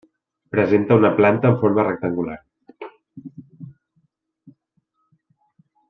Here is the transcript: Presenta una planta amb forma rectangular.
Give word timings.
Presenta 0.53 0.95
una 1.01 1.11
planta 1.19 1.51
amb 1.51 1.59
forma 1.65 1.85
rectangular. 1.87 2.39